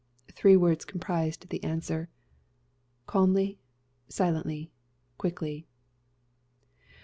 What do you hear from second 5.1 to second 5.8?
quickly.